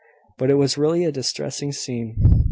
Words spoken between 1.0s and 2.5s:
a distressing scene."